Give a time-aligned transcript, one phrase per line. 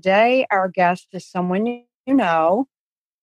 [0.00, 2.68] Today, our guest is someone you know.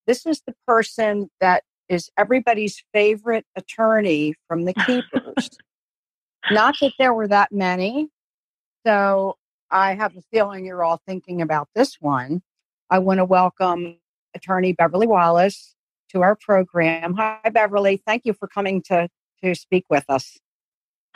[0.06, 5.50] This is the person that is everybody's favorite attorney from the Keepers.
[6.52, 8.10] Not that there were that many.
[8.86, 9.38] So
[9.72, 12.42] I have a feeling you're all thinking about this one.
[12.90, 13.98] I want to welcome
[14.36, 15.74] attorney Beverly Wallace
[16.10, 17.14] to our program.
[17.14, 18.00] Hi, Beverly.
[18.06, 19.08] Thank you for coming to,
[19.42, 20.38] to speak with us.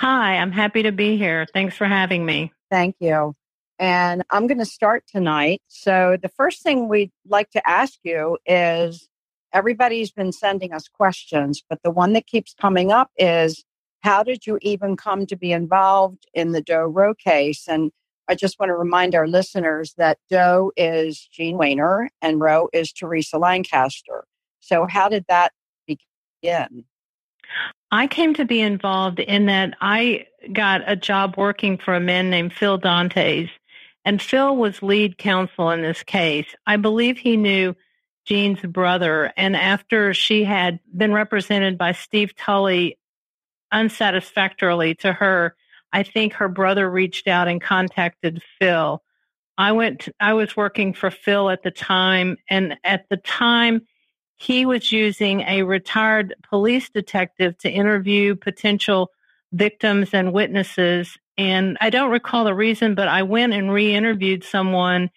[0.01, 1.47] Hi, I'm happy to be here.
[1.55, 2.53] Thanks for having me.
[2.69, 3.37] Thank you.
[3.83, 5.61] And I'm going to start tonight.
[5.67, 9.09] So, the first thing we'd like to ask you is
[9.53, 13.65] everybody's been sending us questions, but the one that keeps coming up is
[14.03, 17.67] how did you even come to be involved in the Doe Roe case?
[17.67, 17.91] And
[18.29, 22.93] I just want to remind our listeners that Doe is Jean Wehner and Roe is
[22.93, 24.23] Teresa Lancaster.
[24.61, 25.51] So, how did that
[25.89, 26.85] begin?
[27.91, 32.31] I came to be involved in that I got a job working for a man
[32.31, 33.51] named Phil Dantes.
[34.05, 36.47] And Phil was lead counsel in this case.
[36.67, 37.75] I believe he knew
[38.25, 39.33] Jean's brother.
[39.37, 42.99] And after she had been represented by Steve Tully
[43.71, 45.57] unsatisfactorily to her,
[45.93, 49.03] I think her brother reached out and contacted Phil.
[49.59, 52.39] I went, I was working for Phil at the time.
[52.49, 53.83] And at the time,
[54.37, 59.11] he was using a retired police detective to interview potential
[59.53, 64.45] victims and witnesses and I don't recall the reason, but I went and re interviewed
[64.45, 65.11] someone.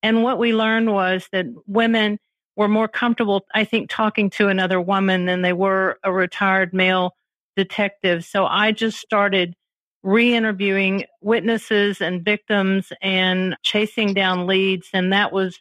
[0.00, 2.20] And what we learned was that women
[2.54, 7.16] were more comfortable, I think, talking to another woman than they were a retired male
[7.56, 8.24] detective.
[8.24, 9.56] So I just started
[10.04, 14.88] re interviewing witnesses and victims and chasing down leads.
[14.92, 15.60] And that was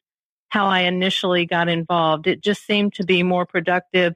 [0.49, 2.27] how I initially got involved.
[2.27, 4.13] It just seemed to be more productive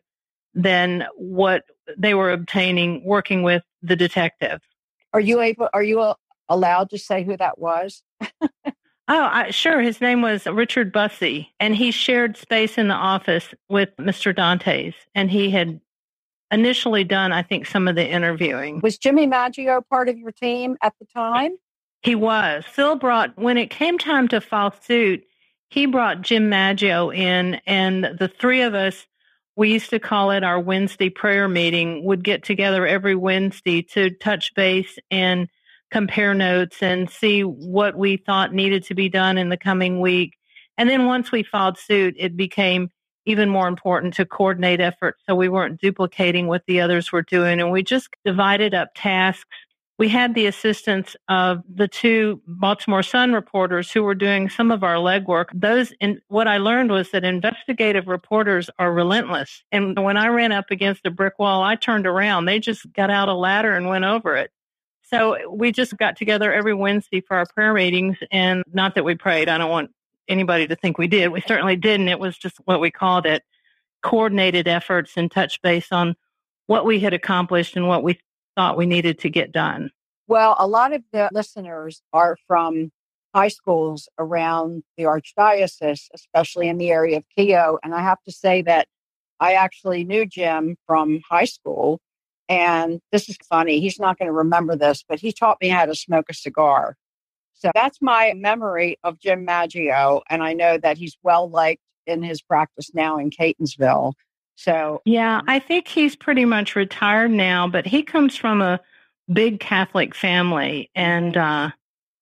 [0.53, 1.63] than what
[1.97, 4.61] they were obtaining working with the detective.
[5.15, 5.69] Are you able?
[5.73, 6.15] Are you uh,
[6.49, 8.03] allowed to say who that was?
[8.21, 8.59] oh,
[9.07, 9.79] I, sure.
[9.79, 14.35] His name was Richard Bussey, and he shared space in the office with Mr.
[14.35, 15.79] Dantes, and he had
[16.51, 18.81] initially done, I think, some of the interviewing.
[18.83, 21.53] Was Jimmy Maggio part of your team at the time?
[22.01, 22.65] He was.
[22.67, 25.23] Phil brought when it came time to file suit.
[25.69, 29.07] He brought Jim Maggio in, and the three of us
[29.55, 34.09] we used to call it our Wednesday prayer meeting, would get together every Wednesday to
[34.09, 35.47] touch base and
[35.91, 40.33] compare notes and see what we thought needed to be done in the coming week.
[40.77, 42.89] And then once we filed suit, it became
[43.25, 47.59] even more important to coordinate efforts so we weren't duplicating what the others were doing.
[47.59, 49.45] And we just divided up tasks
[49.97, 54.83] we had the assistance of the two Baltimore Sun reporters who were doing some of
[54.83, 55.45] our legwork.
[55.53, 59.63] Those, and what I learned was that investigative reporters are relentless.
[59.71, 62.45] And when I ran up against a brick wall, I turned around.
[62.45, 64.51] They just got out a ladder and went over it.
[65.03, 68.17] So we just got together every Wednesday for our prayer meetings.
[68.31, 69.47] And not that we prayed.
[69.47, 69.91] I don't want
[70.27, 71.29] anybody to think we did.
[71.29, 72.09] We certainly didn't.
[72.09, 73.43] It was just what we called it
[74.01, 76.15] coordinated efforts and touch base on
[76.67, 78.19] what we had accomplished and what we
[78.55, 79.91] thought we needed to get done?
[80.27, 82.91] Well, a lot of the listeners are from
[83.35, 87.77] high schools around the Archdiocese, especially in the area of Keough.
[87.83, 88.87] And I have to say that
[89.39, 91.99] I actually knew Jim from high school.
[92.47, 93.81] And this is funny.
[93.81, 96.95] He's not going to remember this, but he taught me how to smoke a cigar.
[97.53, 100.21] So that's my memory of Jim Maggio.
[100.29, 104.13] And I know that he's well liked in his practice now in Catonsville.
[104.55, 108.79] So, yeah, I think he's pretty much retired now, but he comes from a
[109.31, 110.89] big Catholic family.
[110.95, 111.71] And uh,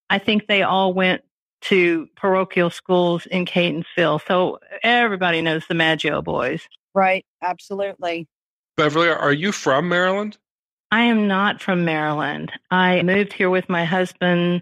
[0.09, 1.23] I think they all went
[1.61, 4.21] to parochial schools in Catonsville.
[4.27, 6.67] So everybody knows the Maggio boys.
[6.93, 7.25] Right.
[7.41, 8.27] Absolutely.
[8.75, 10.37] Beverly, are you from Maryland?
[10.91, 12.51] I am not from Maryland.
[12.69, 14.61] I moved here with my husband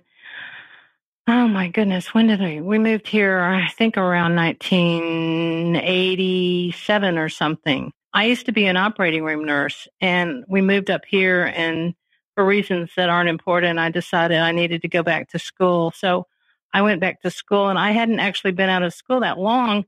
[1.27, 2.61] Oh my goodness, when did we?
[2.61, 7.91] We moved here, I think around 1987 or something.
[8.13, 11.93] I used to be an operating room nurse and we moved up here and
[12.35, 15.93] for reasons that aren't important, I decided I needed to go back to school.
[15.95, 16.27] So
[16.73, 19.85] I went back to school and I hadn't actually been out of school that long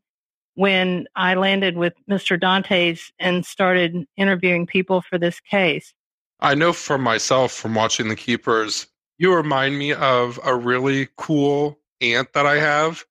[0.55, 2.39] when I landed with Mr.
[2.39, 5.93] Dantes and started interviewing people for this case.
[6.39, 8.87] I know for myself from watching The Keepers,
[9.23, 13.05] you remind me of a really cool aunt that I have.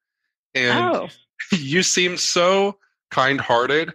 [0.54, 1.08] And oh.
[1.52, 2.76] you seem so
[3.10, 3.94] kind hearted.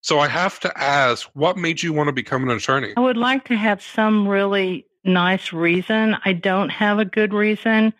[0.00, 2.94] So I have to ask, what made you want to become an attorney?
[2.96, 6.16] I would like to have some really nice reason.
[6.24, 7.92] I don't have a good reason.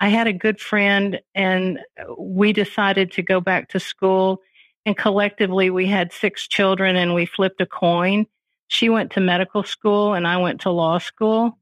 [0.00, 4.40] I had a good friend and uh, we decided to go back to school
[4.84, 8.26] and collectively we had six children and we flipped a coin.
[8.66, 11.56] She went to medical school and I went to law school.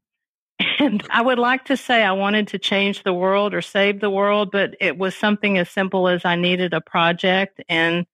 [0.79, 4.09] And I would like to say I wanted to change the world or save the
[4.09, 8.05] world, but it was something as simple as I needed a project and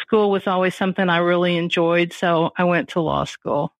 [0.00, 2.12] school was always something I really enjoyed.
[2.12, 3.74] So I went to law school.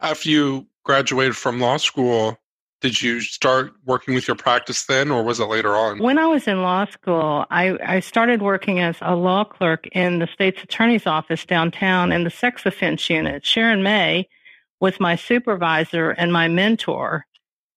[0.00, 2.38] After you graduated from law school,
[2.80, 5.98] did you start working with your practice then, or was it later on?
[5.98, 10.18] When I was in law school, I, I started working as a law clerk in
[10.18, 13.44] the state's attorney's office downtown in the sex offense unit.
[13.44, 14.28] Sharon May
[14.80, 17.26] was my supervisor and my mentor,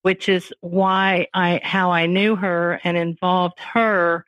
[0.03, 4.25] which is why I how I knew her and involved her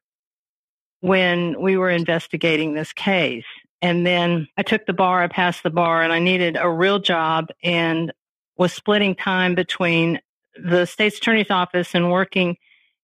[1.02, 3.46] when we were investigating this case.
[3.82, 6.98] And then I took the bar, I passed the bar, and I needed a real
[6.98, 8.12] job and
[8.58, 10.20] was splitting time between
[10.58, 12.58] the state's attorney's office and working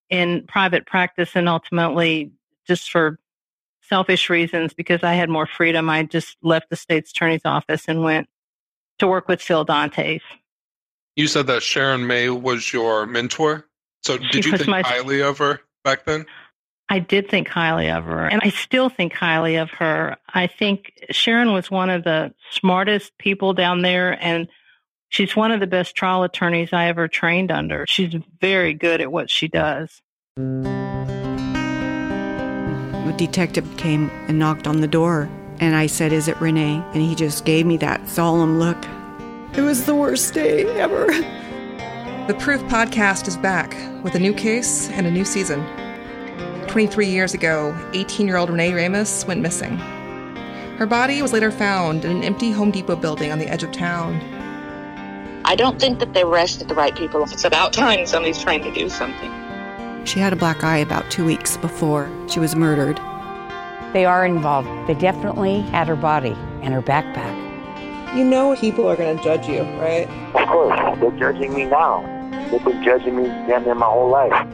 [0.09, 2.31] in private practice and ultimately
[2.68, 3.19] just for
[3.81, 8.01] selfish reasons because I had more freedom, I just left the state's attorney's office and
[8.01, 8.29] went
[9.00, 10.21] to work with Phil Dantes.
[11.15, 13.65] You said that Sharon May was your mentor.
[14.03, 16.25] So did she you think my, highly of her back then?
[16.89, 20.17] I did think highly of her, and I still think highly of her.
[20.33, 24.49] I think Sharon was one of the smartest people down there, and
[25.11, 27.85] She's one of the best trial attorneys I ever trained under.
[27.85, 30.01] She's very good at what she does.
[30.37, 30.41] A
[33.17, 35.29] detective came and knocked on the door,
[35.59, 36.81] and I said, Is it Renee?
[36.93, 38.77] And he just gave me that solemn look.
[39.53, 41.07] It was the worst day ever.
[42.27, 45.62] The Proof podcast is back with a new case and a new season.
[46.68, 49.75] 23 years ago, 18 year old Renee Ramos went missing.
[50.77, 53.74] Her body was later found in an empty Home Depot building on the edge of
[53.74, 54.21] town.
[55.44, 57.24] I don't think that they arrested the right people.
[57.24, 59.31] It's about time somebody's trying to do something.
[60.06, 62.95] She had a black eye about two weeks before she was murdered.
[63.92, 64.69] They are involved.
[64.88, 67.40] They definitely had her body and her backpack.
[68.15, 70.05] You know people are going to judge you, right?
[70.35, 70.77] Of course.
[70.99, 72.01] They're judging me now.
[72.51, 74.47] They've been judging me damn near my whole life.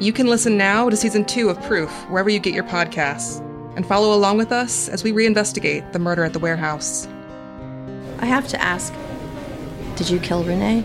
[0.00, 3.38] You can listen now to season two of Proof wherever you get your podcasts
[3.76, 7.06] and follow along with us as we reinvestigate the murder at the warehouse.
[8.18, 8.92] I have to ask
[9.94, 10.84] did you kill Renee?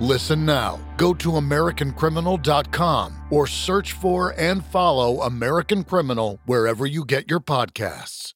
[0.00, 0.78] Listen now.
[0.96, 8.34] Go to AmericanCriminal.com or search for and follow American Criminal wherever you get your podcasts.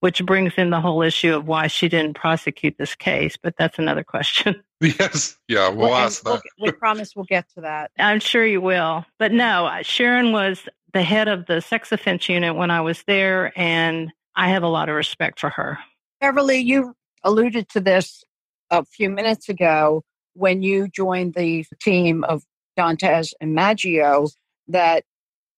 [0.00, 3.78] Which brings in the whole issue of why she didn't prosecute this case, but that's
[3.78, 4.62] another question.
[4.80, 5.36] Yes.
[5.48, 6.40] Yeah, we'll, ask that.
[6.56, 7.90] We'll, we promise we'll get to that.
[7.98, 9.04] I'm sure you will.
[9.18, 13.02] But no, uh, Sharon was the head of the sex offense unit when I was
[13.08, 15.80] there, and I have a lot of respect for her.
[16.20, 18.22] Beverly, you alluded to this
[18.70, 20.04] a few minutes ago
[20.38, 22.44] when you joined the team of
[22.76, 24.28] Dantes and Maggio
[24.68, 25.04] that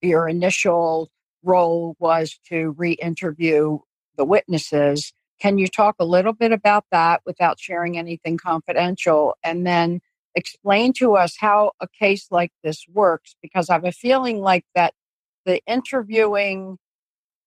[0.00, 1.10] your initial
[1.42, 3.78] role was to re interview
[4.16, 5.12] the witnesses.
[5.40, 9.34] Can you talk a little bit about that without sharing anything confidential?
[9.42, 10.00] And then
[10.34, 14.64] explain to us how a case like this works because I have a feeling like
[14.74, 14.94] that
[15.44, 16.78] the interviewing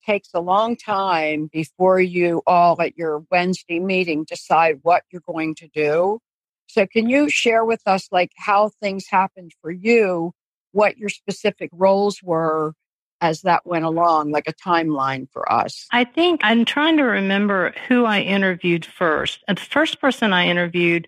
[0.06, 5.56] takes a long time before you all at your Wednesday meeting decide what you're going
[5.56, 6.20] to do.
[6.68, 10.34] So, can you share with us, like, how things happened for you,
[10.72, 12.74] what your specific roles were
[13.22, 15.88] as that went along, like a timeline for us?
[15.92, 19.44] I think I'm trying to remember who I interviewed first.
[19.48, 21.08] And the first person I interviewed,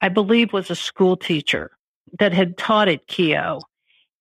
[0.00, 1.72] I believe, was a school teacher
[2.18, 3.62] that had taught at Keough.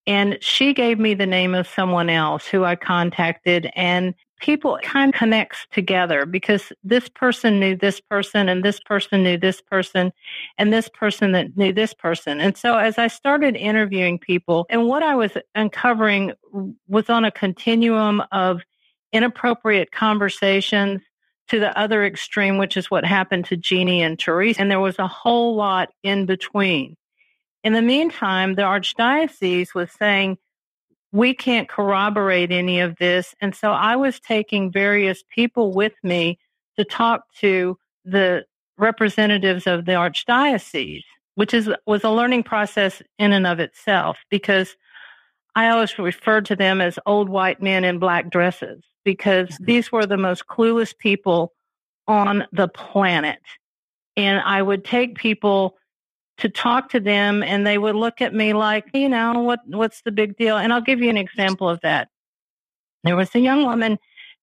[0.07, 3.69] And she gave me the name of someone else who I contacted.
[3.75, 9.23] And people kind of connects together because this person knew this person and this person
[9.23, 10.11] knew this person
[10.57, 12.39] and this person that knew this person.
[12.39, 16.33] And so as I started interviewing people and what I was uncovering
[16.87, 18.61] was on a continuum of
[19.11, 21.01] inappropriate conversations
[21.47, 24.59] to the other extreme, which is what happened to Jeannie and Therese.
[24.59, 26.95] And there was a whole lot in between.
[27.63, 30.37] In the meantime, the Archdiocese was saying,
[31.17, 33.33] we can't corroborate any of this.
[33.41, 36.37] And so I was taking various people with me
[36.77, 38.45] to talk to the
[38.77, 44.77] representatives of the archdiocese, which is was a learning process in and of itself because
[45.55, 49.65] I always referred to them as old white men in black dresses because mm-hmm.
[49.65, 51.53] these were the most clueless people
[52.07, 53.41] on the planet.
[54.15, 55.77] And I would take people
[56.37, 60.01] to talk to them and they would look at me like, you know, what what's
[60.03, 60.57] the big deal?
[60.57, 62.09] And I'll give you an example of that.
[63.03, 63.97] There was a young woman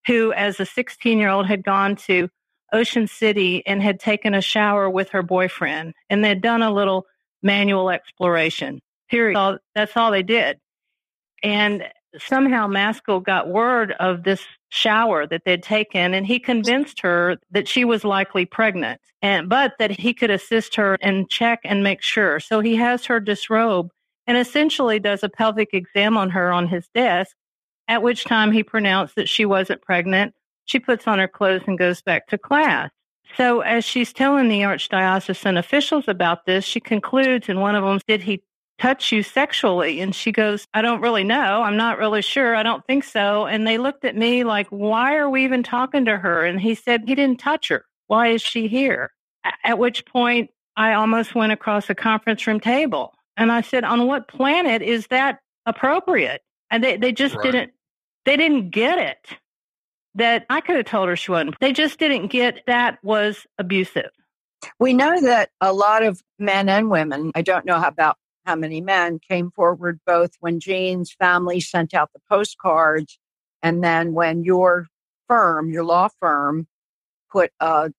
[0.06, 2.28] who as a 16-year-old had gone to
[2.72, 7.06] Ocean City and had taken a shower with her boyfriend and they'd done a little
[7.42, 8.80] manual exploration.
[9.10, 9.58] Period.
[9.74, 10.58] That's all they did.
[11.42, 11.84] And
[12.18, 17.68] somehow Maskell got word of this shower that they'd taken and he convinced her that
[17.68, 22.02] she was likely pregnant and but that he could assist her and check and make
[22.02, 22.40] sure.
[22.40, 23.90] So he has her disrobe
[24.26, 27.36] and essentially does a pelvic exam on her on his desk,
[27.88, 30.34] at which time he pronounced that she wasn't pregnant.
[30.64, 32.90] She puts on her clothes and goes back to class.
[33.36, 38.00] So as she's telling the archdiocesan officials about this, she concludes and one of them,
[38.06, 38.42] did he
[38.78, 40.00] touch you sexually?
[40.00, 41.62] And she goes, I don't really know.
[41.62, 42.56] I'm not really sure.
[42.56, 43.46] I don't think so.
[43.46, 46.44] And they looked at me like, why are we even talking to her?
[46.44, 47.84] And he said, he didn't touch her.
[48.06, 49.12] Why is she here?
[49.64, 53.14] At which point I almost went across a conference room table.
[53.36, 56.42] And I said, on what planet is that appropriate?
[56.70, 57.44] And they, they just right.
[57.44, 57.72] didn't,
[58.24, 59.38] they didn't get it
[60.14, 61.58] that I could have told her she wasn't.
[61.60, 64.10] They just didn't get that was abusive.
[64.78, 68.80] We know that a lot of men and women, I don't know about how many
[68.80, 73.18] men came forward both when Jean's family sent out the postcards
[73.62, 74.86] and then when your
[75.28, 76.66] firm, your law firm,
[77.30, 77.90] put a,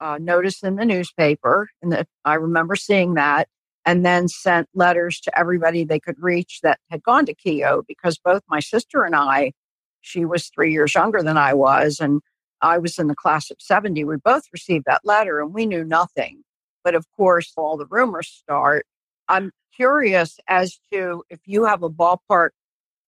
[0.00, 1.68] a notice in the newspaper.
[1.82, 3.48] And the, I remember seeing that
[3.86, 8.18] and then sent letters to everybody they could reach that had gone to Keough because
[8.18, 9.52] both my sister and I,
[10.00, 12.20] she was three years younger than I was, and
[12.60, 14.04] I was in the class of 70.
[14.04, 16.42] We both received that letter and we knew nothing.
[16.84, 18.86] But of course, all the rumors start.
[19.28, 22.50] I'm curious as to if you have a ballpark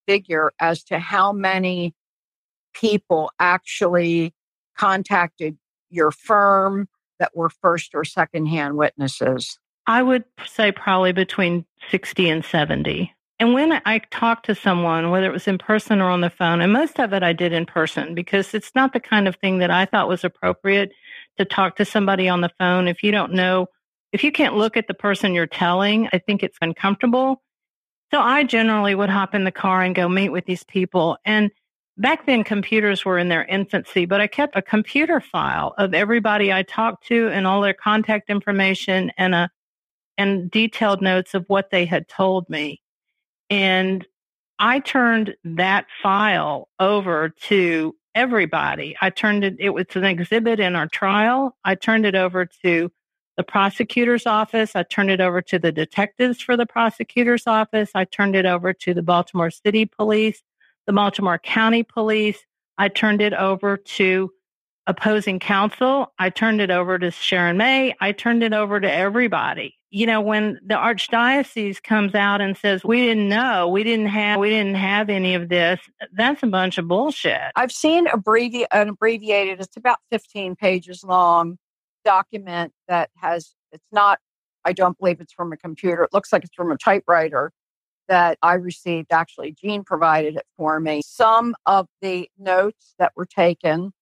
[0.07, 1.95] figure as to how many
[2.73, 4.35] people actually
[4.77, 5.57] contacted
[5.91, 9.59] your firm that were first or second hand witnesses?
[9.87, 13.13] I would say probably between 60 and 70.
[13.41, 16.61] And when I talked to someone, whether it was in person or on the phone,
[16.61, 19.59] and most of it I did in person because it's not the kind of thing
[19.59, 20.91] that I thought was appropriate
[21.39, 23.69] to talk to somebody on the phone if you don't know
[24.13, 27.43] if you can't look at the person you're telling, I think it's uncomfortable.
[28.13, 31.19] So I generally would hop in the car and go meet with these people.
[31.25, 31.51] And
[31.99, 36.53] back then, computers were in their infancy, but I kept a computer file of everybody
[36.53, 39.51] I talked to and all their contact information and a
[40.17, 42.83] and detailed notes of what they had told me.
[43.51, 44.05] And
[44.59, 48.97] I turned that file over to everybody.
[49.01, 51.57] I turned it, it was an exhibit in our trial.
[51.65, 52.91] I turned it over to
[53.39, 54.75] the prosecutor's office.
[54.75, 57.93] I turned it over to the detectives for the prosecutor's office.
[57.95, 60.43] I turned it over to the Baltimore City Police,
[60.89, 62.45] the Baltimore County Police.
[62.79, 64.33] I turned it over to
[64.89, 66.13] opposing counsel.
[66.19, 67.95] I turned it over to Sharon May.
[68.01, 69.77] I turned it over to everybody.
[69.91, 74.41] You know, when the archdiocese comes out and says, we didn't know, we didn't have,
[74.41, 75.81] we didn't have any of this,
[76.13, 77.53] that's a bunch of bullshit.
[77.57, 81.57] I've seen abbrevi- an abbreviated, it's about 15 pages long
[82.05, 84.19] document that has, it's not,
[84.65, 86.03] I don't believe it's from a computer.
[86.05, 87.53] It looks like it's from a typewriter
[88.09, 89.13] that I received.
[89.13, 91.03] Actually, Jean provided it for me.
[91.05, 93.93] Some of the notes that were taken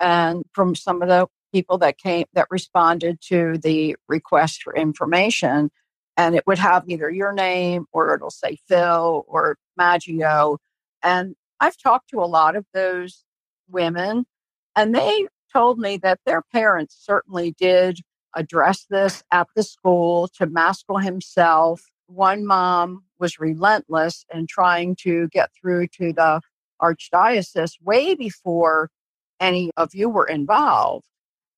[0.00, 5.70] and from some of the people that came that responded to the request for information
[6.16, 10.58] and it would have either your name or it'll say Phil or Maggio.
[11.02, 13.24] And I've talked to a lot of those
[13.68, 14.26] women,
[14.76, 18.00] and they told me that their parents certainly did
[18.34, 21.82] address this at the school to Maskell himself.
[22.06, 26.40] One mom was relentless in trying to get through to the
[26.82, 28.90] archdiocese way before
[29.40, 31.06] any of you were involved.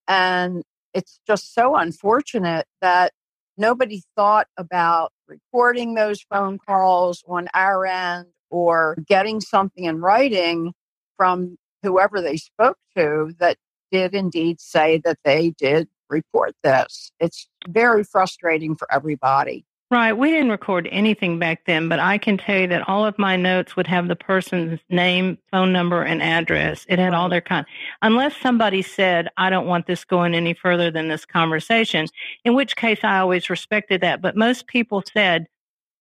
[0.07, 0.63] And
[0.95, 3.13] it's just so unfortunate that
[3.57, 10.73] nobody thought about recording those phone calls on our end or getting something in writing
[11.17, 13.57] from whoever they spoke to that
[13.91, 17.13] did indeed say that they did report this.
[17.21, 19.65] It's very frustrating for everybody.
[19.89, 20.15] Right.
[20.15, 23.37] We didn't record anything back then, but I can tell you that all of my
[23.37, 26.85] notes would have the person's name, phone number, and address.
[26.89, 27.65] It had all their con.
[28.03, 32.09] Unless somebody said, I don't want this going any further than this conversation,
[32.45, 34.21] in which case I always respected that.
[34.21, 35.47] But most people said,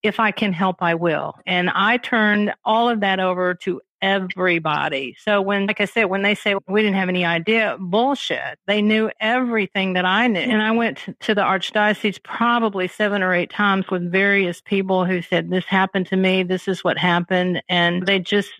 [0.01, 1.35] if I can help, I will.
[1.45, 5.15] And I turned all of that over to everybody.
[5.19, 8.59] So when, like I said, when they say we didn't have any idea, bullshit.
[8.67, 10.39] They knew everything that I knew.
[10.39, 15.21] And I went to the archdiocese probably seven or eight times with various people who
[15.21, 16.43] said, this happened to me.
[16.43, 17.61] This is what happened.
[17.69, 18.51] And they just,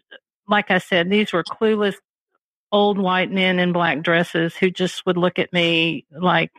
[0.48, 1.96] like I said, these were clueless
[2.72, 6.52] old white men in black dresses who just would look at me like,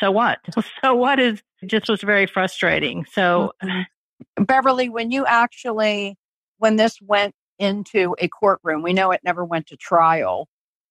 [0.00, 0.38] so what?
[0.82, 3.06] So what is just was very frustrating.
[3.10, 4.44] So mm-hmm.
[4.44, 6.16] Beverly, when you actually
[6.58, 8.82] when this went into a courtroom.
[8.82, 10.48] We know it never went to trial,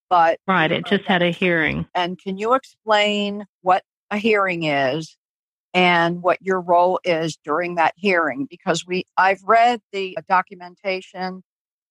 [0.09, 1.85] but right, it just had a hearing.
[1.95, 5.17] And can you explain what a hearing is
[5.73, 8.47] and what your role is during that hearing?
[8.49, 11.43] Because we, I've read the documentation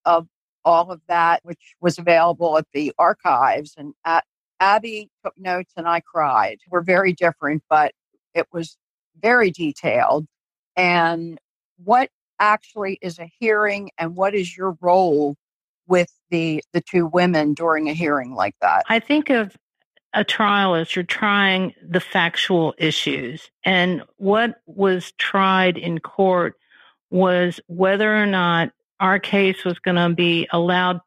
[0.05, 0.26] of
[0.64, 4.25] all of that, which was available at the archives, and at,
[4.61, 6.59] Abby took notes and I cried.
[6.71, 7.93] We're very different, but
[8.33, 8.76] it was
[9.21, 10.26] very detailed.
[10.76, 11.38] And
[11.83, 12.11] what
[12.41, 15.37] actually is a hearing and what is your role
[15.87, 18.85] with the the two women during a hearing like that?
[18.89, 19.57] I think of
[20.15, 23.51] a trial as you're trying the factual issues.
[23.65, 26.55] And what was tried in court
[27.11, 31.01] was whether or not our case was going to be allowed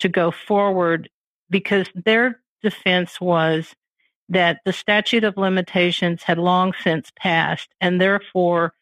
[0.00, 1.08] to go forward
[1.50, 3.74] because their defense was
[4.28, 8.72] that the statute of limitations had long since passed and therefore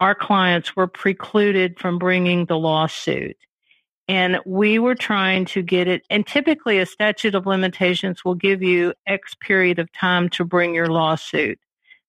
[0.00, 3.36] our clients were precluded from bringing the lawsuit.
[4.08, 6.02] And we were trying to get it.
[6.10, 10.74] And typically, a statute of limitations will give you X period of time to bring
[10.74, 11.58] your lawsuit.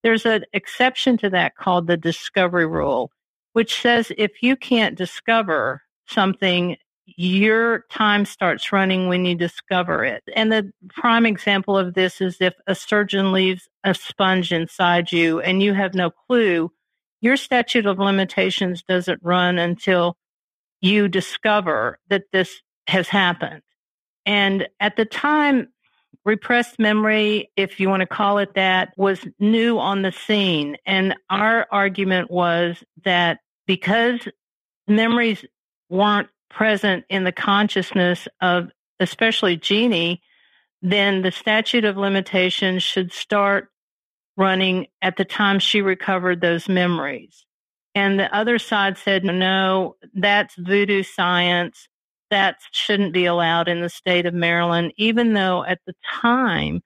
[0.04, 3.12] There's an exception to that called the discovery rule,
[3.54, 10.24] which says if you can't discover something, your time starts running when you discover it.
[10.36, 15.40] And the prime example of this is if a surgeon leaves a sponge inside you
[15.40, 16.72] and you have no clue
[17.22, 20.18] your statute of limitations doesn't run until
[20.82, 23.62] you discover that this has happened.
[24.26, 25.70] And at the time,
[26.26, 30.78] repressed memory, if you want to call it that, was new on the scene.
[30.86, 34.28] And our argument was that because
[34.88, 35.44] memories
[35.90, 40.22] weren't present in the consciousness of especially Jeannie,
[40.82, 43.70] then the statute of limitations should start
[44.38, 47.46] running at the time she recovered those memories.
[47.96, 51.90] And the other side said, no, that's voodoo science.
[52.30, 56.82] That shouldn't be allowed in the state of Maryland, even though at the time,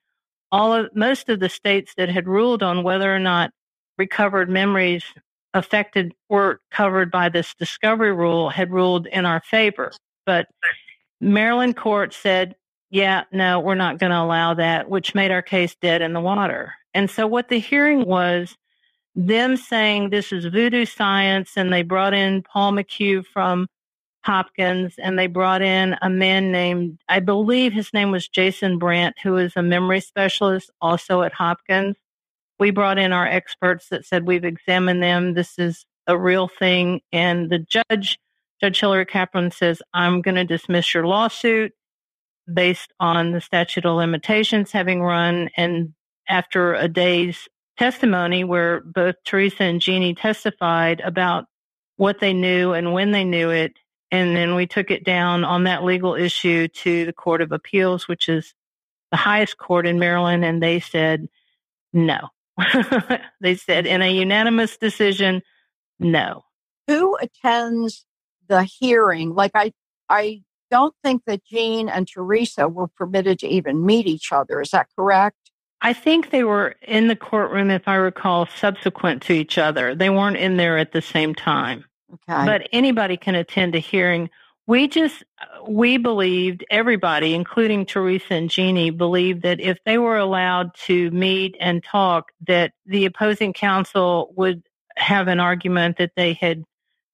[0.51, 3.51] all of most of the states that had ruled on whether or not
[3.97, 5.03] recovered memories
[5.53, 9.91] affected were covered by this discovery rule had ruled in our favor.
[10.25, 10.47] But
[11.19, 12.55] Maryland court said,
[12.91, 16.19] yeah, no, we're not going to allow that, which made our case dead in the
[16.19, 16.73] water.
[16.93, 18.55] And so what the hearing was
[19.15, 23.67] them saying this is voodoo science, and they brought in Paul McHugh from
[24.25, 29.15] Hopkins, and they brought in a man named, I believe his name was Jason Brandt,
[29.23, 31.95] who is a memory specialist also at Hopkins.
[32.59, 35.33] We brought in our experts that said we've examined them.
[35.33, 37.01] This is a real thing.
[37.13, 38.19] And the judge,
[38.61, 41.71] Judge Hilary Caplan, says, I'm going to dismiss your lawsuit
[42.51, 45.93] based on the statute of limitations having run and
[46.27, 51.45] after a day's testimony where both Teresa and Jeannie testified about
[51.97, 53.73] what they knew and when they knew it.
[54.11, 58.07] And then we took it down on that legal issue to the Court of Appeals,
[58.07, 58.53] which is
[59.09, 60.43] the highest court in Maryland.
[60.43, 61.27] And they said
[61.93, 62.29] no.
[63.41, 65.41] they said in a unanimous decision,
[65.99, 66.43] no.
[66.87, 68.05] Who attends
[68.47, 69.33] the hearing?
[69.33, 69.71] Like I,
[70.09, 74.61] I don't think that Jean and Teresa were permitted to even meet each other.
[74.61, 75.37] Is that correct?
[75.81, 79.93] I think they were in the courtroom, if I recall, subsequent to each other.
[79.93, 81.85] They weren't in there at the same time.
[82.13, 82.45] Okay.
[82.45, 84.29] But anybody can attend a hearing.
[84.67, 85.23] We just,
[85.67, 91.57] we believed, everybody, including Teresa and Jeannie, believed that if they were allowed to meet
[91.59, 94.61] and talk, that the opposing counsel would
[94.97, 96.63] have an argument that they had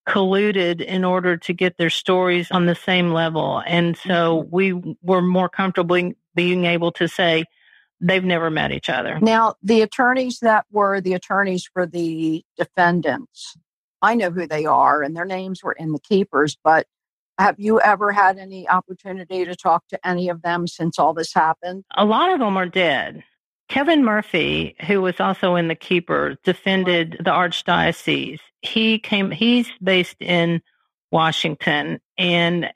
[0.07, 3.61] colluded in order to get their stories on the same level.
[3.67, 4.55] And so mm-hmm.
[4.55, 7.43] we were more comfortable being able to say
[7.99, 9.19] they've never met each other.
[9.19, 13.57] Now, the attorneys that were the attorneys for the defendants,
[14.01, 16.87] I know who they are and their names were in the keepers, but
[17.37, 21.33] have you ever had any opportunity to talk to any of them since all this
[21.33, 21.83] happened?
[21.95, 23.23] A lot of them are dead.
[23.69, 28.39] Kevin Murphy, who was also in the Keeper, defended the Archdiocese.
[28.61, 30.61] He came, he's based in
[31.11, 31.99] Washington.
[32.17, 32.71] And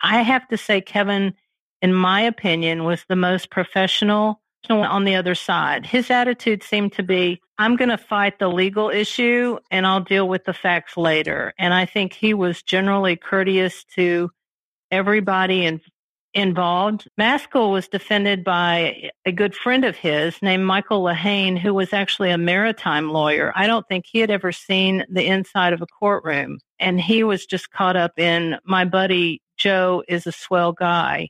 [0.00, 1.34] I have to say, Kevin,
[1.82, 5.86] in my opinion, was the most professional on the other side.
[5.86, 10.28] His attitude seemed to be, I'm going to fight the legal issue and I'll deal
[10.28, 11.54] with the facts later.
[11.58, 14.30] And I think he was generally courteous to
[14.90, 15.80] everybody and
[16.38, 17.08] involved.
[17.18, 22.30] Maskell was defended by a good friend of his named Michael Lehane, who was actually
[22.30, 23.52] a maritime lawyer.
[23.54, 26.58] I don't think he had ever seen the inside of a courtroom.
[26.80, 31.28] And he was just caught up in my buddy Joe is a swell guy.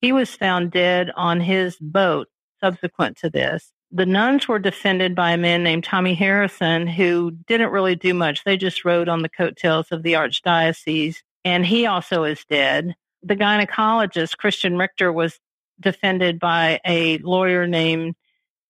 [0.00, 2.28] He was found dead on his boat
[2.60, 3.72] subsequent to this.
[3.90, 8.44] The nuns were defended by a man named Tommy Harrison, who didn't really do much.
[8.44, 12.94] They just rode on the coattails of the archdiocese, and he also is dead.
[13.22, 15.38] The gynecologist, Christian Richter, was
[15.80, 18.14] defended by a lawyer named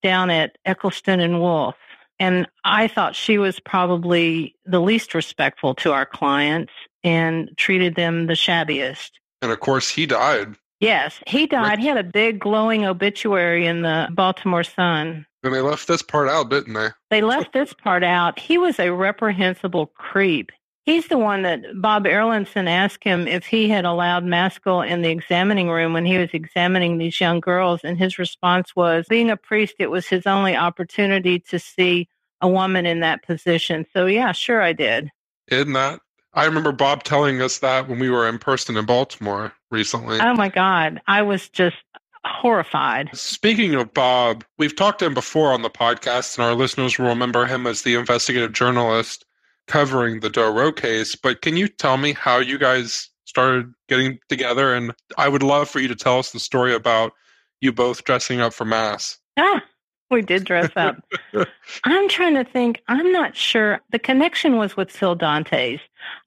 [0.03, 1.75] down at Eccleston and Wolf.
[2.19, 8.27] And I thought she was probably the least respectful to our clients and treated them
[8.27, 9.11] the shabbiest.
[9.41, 10.55] And of course, he died.
[10.79, 11.79] Yes, he died.
[11.79, 15.25] He had a big glowing obituary in the Baltimore Sun.
[15.43, 16.89] And they left this part out, didn't they?
[17.09, 18.39] They left this part out.
[18.39, 20.51] He was a reprehensible creep.
[20.89, 25.09] He's the one that Bob Erlandson asked him if he had allowed Maskell in the
[25.09, 27.81] examining room when he was examining these young girls.
[27.83, 32.09] And his response was, being a priest, it was his only opportunity to see
[32.41, 33.85] a woman in that position.
[33.93, 35.11] So, yeah, sure, I did.
[35.47, 35.99] Isn't that
[36.33, 40.19] I remember Bob telling us that when we were in person in Baltimore recently.
[40.19, 41.01] Oh my God.
[41.07, 41.77] I was just
[42.25, 43.09] horrified.
[43.13, 47.07] Speaking of Bob, we've talked to him before on the podcast, and our listeners will
[47.07, 49.25] remember him as the investigative journalist
[49.69, 51.15] covering the Doe Roe case.
[51.15, 54.73] But can you tell me how you guys started getting together?
[54.73, 57.13] And I would love for you to tell us the story about
[57.61, 59.17] you both dressing up for Mass.
[59.37, 59.63] Ah,
[60.09, 60.97] we did dress up.
[61.83, 62.81] I'm trying to think.
[62.87, 63.79] I'm not sure.
[63.91, 65.79] The connection was with Phil Dantes.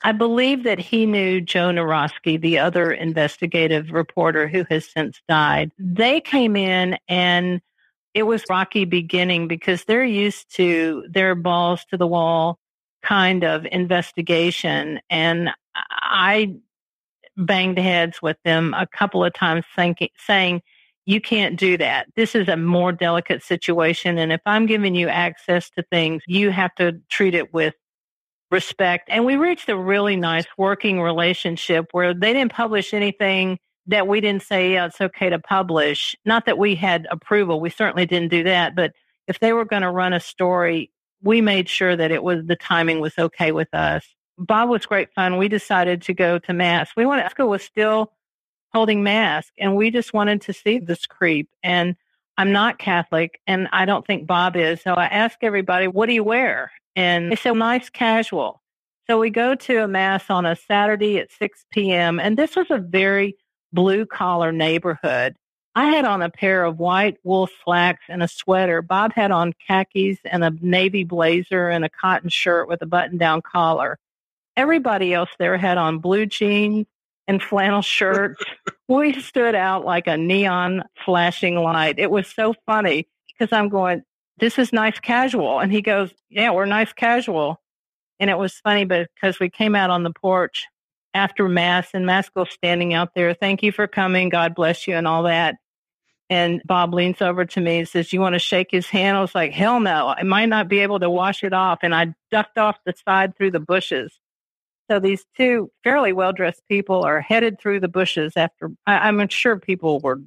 [0.04, 5.72] I believe that he knew Joe Naroski, the other investigative reporter who has since died.
[5.78, 7.60] They came in and
[8.14, 12.58] it was rocky beginning because they're used to their balls to the wall
[13.02, 15.00] kind of investigation.
[15.10, 16.54] And I
[17.36, 20.62] banged heads with them a couple of times thinking, saying,
[21.04, 22.06] you can't do that.
[22.14, 24.18] This is a more delicate situation.
[24.18, 27.74] And if I'm giving you access to things, you have to treat it with
[28.52, 29.08] respect.
[29.10, 34.20] And we reached a really nice working relationship where they didn't publish anything that we
[34.20, 36.14] didn't say, yeah, it's okay to publish.
[36.24, 37.60] Not that we had approval.
[37.60, 38.76] We certainly didn't do that.
[38.76, 38.92] But
[39.26, 42.56] if they were going to run a story, we made sure that it was the
[42.56, 44.04] timing was okay with us.
[44.38, 45.38] Bob was great fun.
[45.38, 46.90] We decided to go to mass.
[46.96, 48.12] We wanted, school was still
[48.72, 51.94] holding mass and we just wanted to see this creep and
[52.38, 54.80] I'm not Catholic and I don't think Bob is.
[54.80, 56.72] So I ask everybody, what do you wear?
[56.96, 58.62] And they said, nice casual.
[59.06, 62.18] So we go to a mass on a Saturday at 6 p.m.
[62.18, 63.36] And this was a very
[63.72, 65.36] blue collar neighborhood.
[65.74, 68.82] I had on a pair of white wool slacks and a sweater.
[68.82, 73.16] Bob had on khakis and a navy blazer and a cotton shirt with a button
[73.16, 73.98] down collar.
[74.54, 76.86] Everybody else there had on blue jeans
[77.26, 78.44] and flannel shirts.
[78.88, 81.98] we stood out like a neon flashing light.
[81.98, 84.02] It was so funny because I'm going,
[84.38, 85.58] this is nice casual.
[85.58, 87.62] And he goes, yeah, we're nice casual.
[88.20, 90.66] And it was funny because we came out on the porch
[91.14, 93.34] after mass and Maskell standing out there.
[93.34, 94.28] Thank you for coming.
[94.28, 95.56] God bless you and all that.
[96.30, 99.16] And Bob leans over to me and says, You want to shake his hand?
[99.16, 100.14] I was like, Hell no.
[100.16, 101.80] I might not be able to wash it off.
[101.82, 104.18] And I ducked off the side through the bushes.
[104.90, 109.28] So these two fairly well dressed people are headed through the bushes after, I, I'm
[109.28, 110.20] sure people were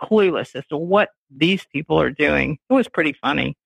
[0.00, 2.58] clueless as to what these people are doing.
[2.68, 3.56] It was pretty funny.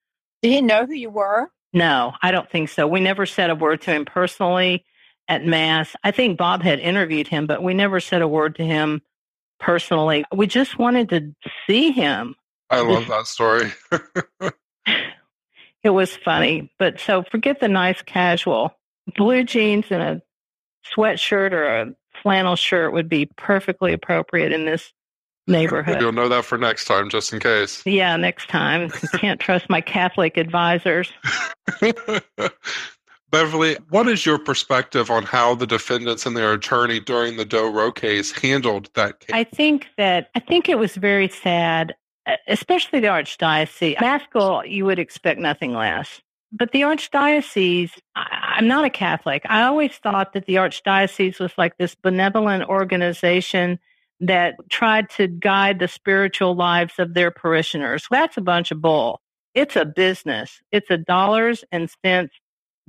[0.43, 1.51] Did he know who you were?
[1.73, 2.87] No, I don't think so.
[2.87, 4.85] We never said a word to him personally
[5.29, 5.95] at Mass.
[6.05, 9.03] I think Bob had interviewed him, but we never said a word to him
[9.59, 10.25] personally.
[10.35, 11.35] We just wanted to
[11.67, 12.35] see him.
[12.71, 13.73] I love that story.
[15.83, 16.73] it was funny.
[16.79, 18.77] But so forget the nice casual
[19.17, 20.23] blue jeans and a
[20.95, 24.93] sweatshirt or a flannel shirt would be perfectly appropriate in this
[25.47, 26.01] neighborhood.
[26.01, 27.83] You'll know that for next time, just in case.
[27.85, 28.91] Yeah, next time.
[29.15, 31.13] Can't trust my Catholic advisors.
[33.35, 37.69] Beverly, what is your perspective on how the defendants and their attorney during the Doe
[37.69, 39.31] Roe case handled that case?
[39.33, 41.97] I think that I think it was very sad,
[42.47, 44.01] especially the archdiocese.
[44.01, 46.21] Maskell, you would expect nothing less.
[46.53, 49.43] But the archdiocese, I, I'm not a Catholic.
[49.47, 53.81] I always thought that the archdiocese was like this benevolent organization
[54.21, 58.07] that tried to guide the spiritual lives of their parishioners.
[58.13, 59.21] That's a bunch of bull.
[59.55, 60.61] It's a business.
[60.71, 62.35] It's a dollars and cents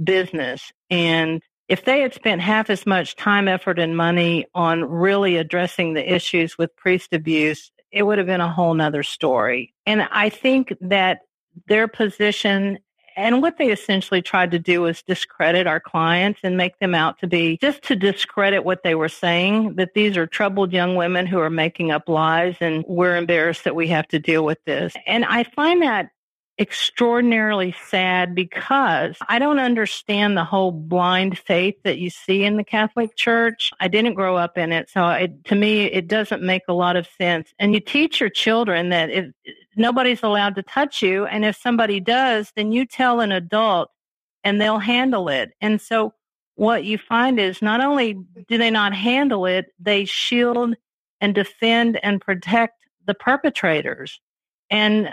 [0.04, 0.72] business.
[0.90, 5.94] And if they had spent half as much time, effort, and money on really addressing
[5.94, 9.74] the issues with priest abuse, it would have been a whole nother story.
[9.86, 11.20] And I think that
[11.68, 12.80] their position
[13.18, 17.20] and what they essentially tried to do was discredit our clients and make them out
[17.20, 21.26] to be just to discredit what they were saying, that these are troubled young women
[21.26, 24.94] who are making up lies and we're embarrassed that we have to deal with this.
[25.08, 26.10] And I find that
[26.58, 32.64] extraordinarily sad because I don't understand the whole blind faith that you see in the
[32.64, 33.72] Catholic Church.
[33.80, 36.96] I didn't grow up in it, so it, to me, it doesn't make a lot
[36.96, 37.54] of sense.
[37.60, 39.26] And you teach your children that if
[39.76, 43.90] nobody's allowed to touch you, and if somebody does, then you tell an adult,
[44.44, 45.52] and they'll handle it.
[45.60, 46.14] And so
[46.56, 50.76] what you find is not only do they not handle it, they shield
[51.20, 54.22] and defend and protect the perpetrators.
[54.70, 55.10] And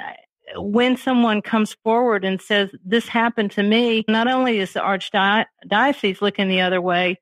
[0.57, 6.21] when someone comes forward and says, This happened to me, not only is the archdiocese
[6.21, 7.19] looking the other way,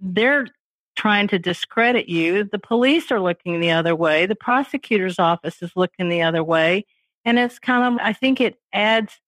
[0.00, 0.46] they're
[0.94, 2.44] trying to discredit you.
[2.44, 4.26] The police are looking the other way.
[4.26, 6.84] The prosecutor's office is looking the other way.
[7.24, 9.18] And it's kind of, I think it adds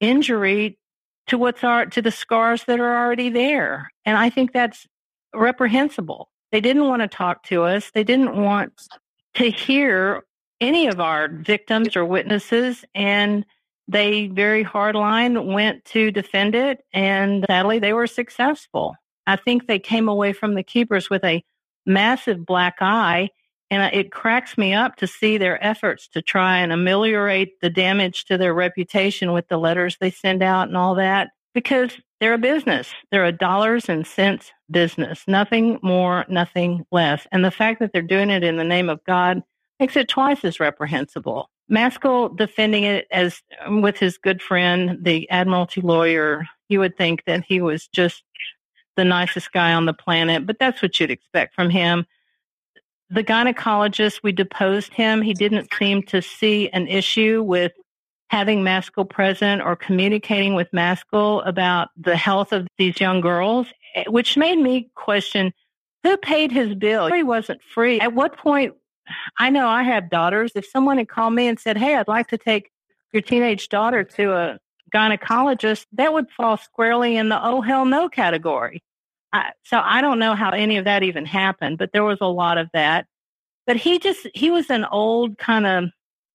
[0.00, 0.78] injury
[1.28, 3.90] to what's our, to the scars that are already there.
[4.04, 4.86] And I think that's
[5.34, 6.28] reprehensible.
[6.52, 7.90] They didn't want to talk to us.
[7.92, 8.72] They didn't want
[9.34, 10.24] to hear
[10.60, 13.44] any of our victims or witnesses, and
[13.88, 18.94] they very hardline went to defend it, and sadly, they were successful.
[19.26, 21.44] I think they came away from the keepers with a
[21.84, 23.30] massive black eye,
[23.70, 28.24] and it cracks me up to see their efforts to try and ameliorate the damage
[28.26, 32.38] to their reputation with the letters they send out and all that, because they're a
[32.38, 32.92] business.
[33.10, 37.26] They're a dollars and cents business, nothing more, nothing less.
[37.30, 39.42] And the fact that they're doing it in the name of God
[39.80, 41.50] makes it twice as reprehensible.
[41.68, 47.24] Maskell defending it as um, with his good friend, the Admiralty lawyer, you would think
[47.26, 48.22] that he was just
[48.96, 52.06] the nicest guy on the planet, but that's what you'd expect from him.
[53.10, 55.22] The gynecologist, we deposed him.
[55.22, 57.72] He didn't seem to see an issue with
[58.28, 64.04] having Maskell present or communicating with Maskell about the health of these young girls, eh,
[64.08, 65.52] which made me question
[66.02, 67.08] who paid his bill.
[67.12, 68.00] He wasn't free.
[68.00, 68.74] At what point
[69.38, 70.52] I know I have daughters.
[70.54, 72.70] If someone had called me and said, Hey, I'd like to take
[73.12, 74.58] your teenage daughter to a
[74.94, 78.82] gynecologist, that would fall squarely in the oh, hell no category.
[79.32, 82.26] I, so I don't know how any of that even happened, but there was a
[82.26, 83.06] lot of that.
[83.66, 85.84] But he just, he was an old kind of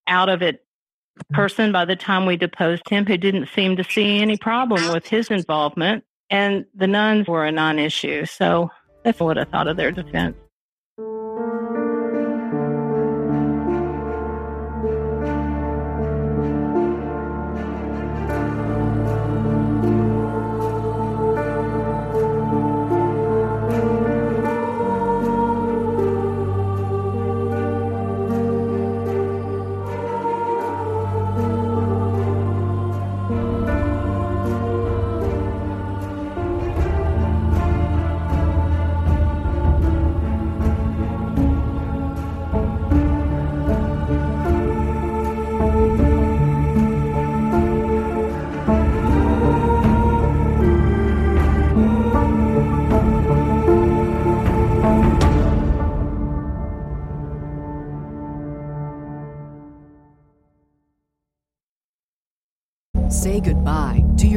[0.07, 0.57] out of it
[1.17, 1.35] mm-hmm.
[1.35, 5.07] person by the time we deposed him who didn't seem to see any problem with
[5.07, 6.03] his involvement.
[6.29, 8.25] And the nuns were a non issue.
[8.25, 8.69] So
[9.03, 10.35] that's what I thought of their defense.